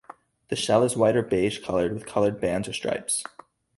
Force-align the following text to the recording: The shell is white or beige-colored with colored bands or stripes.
The 0.47 0.55
shell 0.55 0.81
is 0.83 0.97
white 0.97 1.15
or 1.15 1.21
beige-colored 1.21 1.93
with 1.93 2.07
colored 2.07 2.41
bands 2.41 2.67
or 2.67 2.73
stripes. 2.73 3.23